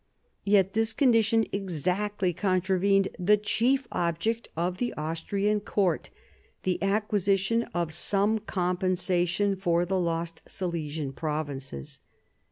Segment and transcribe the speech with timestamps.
[0.45, 6.09] Yet this condition exactly contra vened the chief object of the Austrian court,
[6.63, 11.99] the acquisition of some compensation for the lost Silesian provinces.